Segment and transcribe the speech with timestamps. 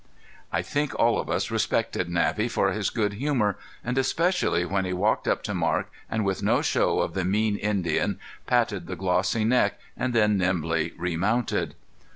[0.51, 4.93] I think all of us respected Navvy for his good humor, and especially when he
[4.93, 9.43] walked up to Marc, and with no show of the mean Indian, patted the glossy
[9.43, 11.75] neck and then nimbly remounted.